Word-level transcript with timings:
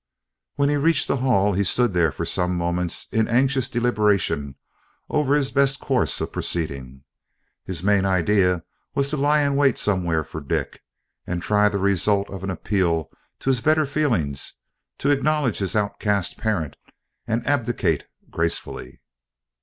When 0.55 0.69
he 0.69 0.77
reached 0.77 1.07
the 1.07 1.17
hall 1.17 1.53
he 1.53 1.63
stood 1.63 1.93
there 1.93 2.11
for 2.11 2.25
some 2.25 2.57
moments 2.57 3.05
in 3.11 3.27
anxious 3.27 3.69
deliberation 3.69 4.55
over 5.11 5.35
his 5.35 5.51
best 5.51 5.79
course 5.79 6.19
of 6.19 6.31
proceeding. 6.31 7.03
His 7.65 7.83
main 7.83 8.03
idea 8.03 8.63
was 8.95 9.11
to 9.11 9.17
lie 9.17 9.41
in 9.41 9.53
wait 9.55 9.77
somewhere 9.77 10.23
for 10.23 10.41
Dick, 10.41 10.81
and 11.27 11.39
try 11.43 11.69
the 11.69 11.77
result 11.77 12.31
of 12.31 12.43
an 12.43 12.49
appeal 12.49 13.11
to 13.41 13.51
his 13.51 13.61
better 13.61 13.85
feelings 13.85 14.55
to 14.97 15.11
acknowledge 15.11 15.59
his 15.59 15.75
outcast 15.75 16.35
parent 16.35 16.77
and 17.27 17.45
abdicate 17.45 18.07
gracefully. 18.31 19.01